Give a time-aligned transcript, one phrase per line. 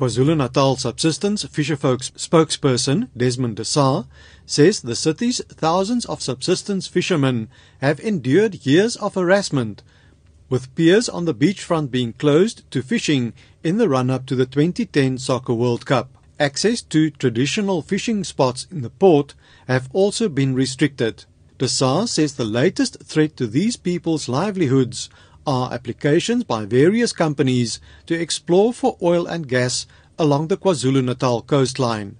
[0.00, 4.06] KwaZulu-Natal Subsistence Fisherfolks spokesperson Desmond D'Sa
[4.46, 7.50] says the city's thousands of subsistence fishermen
[7.82, 9.82] have endured years of harassment,
[10.48, 15.18] with piers on the beachfront being closed to fishing in the run-up to the 2010
[15.18, 16.08] Soccer World Cup.
[16.38, 19.34] Access to traditional fishing spots in the port
[19.68, 21.26] have also been restricted.
[21.58, 25.10] D'Sa says the latest threat to these people's livelihoods
[25.46, 29.86] are applications by various companies to explore for oil and gas
[30.18, 32.16] along the KwaZulu-Natal coastline.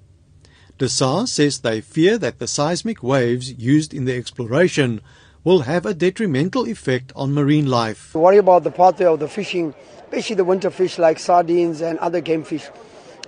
[0.78, 5.02] D'Sa says they fear that the seismic waves used in the exploration
[5.44, 8.14] will have a detrimental effect on marine life.
[8.14, 12.20] Worry about the pathway of the fishing, especially the winter fish like sardines and other
[12.20, 12.68] game fish.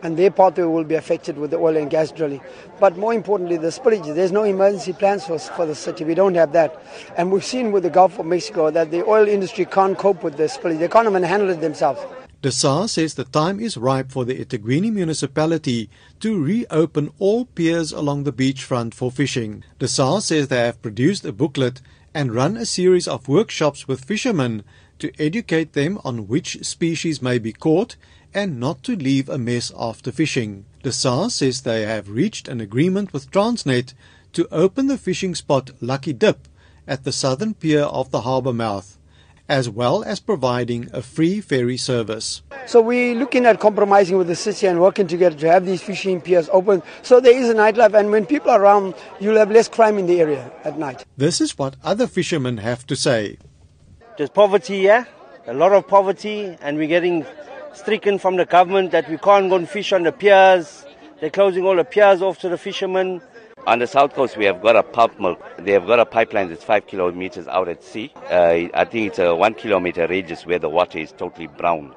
[0.02, 2.40] And their pathway will be affected with the oil and gas drilling.
[2.80, 4.14] But more importantly, the spillage.
[4.14, 6.04] There's no emergency plans for, for the city.
[6.04, 6.82] We don't have that.
[7.16, 10.36] And we've seen with the Gulf of Mexico that the oil industry can't cope with
[10.36, 10.80] the spillage.
[10.80, 12.00] They can't even handle it themselves.
[12.42, 15.88] The D'Sa says the time is ripe for the eThekwini municipality
[16.18, 19.62] to reopen all piers along the beachfront for fishing.
[19.78, 21.80] The D'Sa says they have produced a booklet
[22.12, 24.64] and run a series of workshops with fishermen
[25.02, 27.96] to educate them on which species may be caught
[28.32, 30.64] and not to leave a mess after fishing.
[30.84, 33.94] D'Sa says they have reached an agreement with Transnet
[34.32, 36.46] to open the fishing spot Lucky Dip
[36.86, 38.96] at the southern pier of the harbour mouth
[39.48, 42.42] as well as providing a free ferry service.
[42.66, 46.20] So we're looking at compromising with the city and working together to have these fishing
[46.20, 49.68] piers open so there is a nightlife and when people are around you'll have less
[49.68, 51.04] crime in the area at night.
[51.16, 53.36] This is what other fishermen have to say.
[54.18, 55.08] There's poverty here,
[55.46, 57.24] a lot of poverty and we're getting
[57.72, 60.84] stricken from the government that we can't go and fish on the piers.
[61.20, 63.22] They're closing all the piers off to the fishermen.
[63.66, 65.38] On the south coast, we have got a pulp mill.
[65.58, 68.12] They have got a pipeline that's five kilometers out at sea.
[68.30, 71.94] Uh, I think it's a one kilometer radius where the water is totally brown.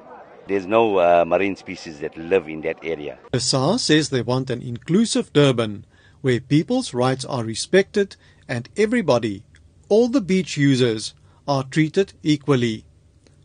[0.48, 3.18] There's no uh, marine species that live in that area.
[3.32, 5.84] D'Sa says they want an inclusive Durban
[6.22, 8.16] where people's rights are respected
[8.48, 9.42] and everybody,
[9.90, 11.12] all the beach users,
[11.48, 12.84] are treated equally.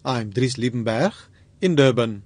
[0.04, 1.14] I'm Dries Liebenberg
[1.62, 2.24] in Durban.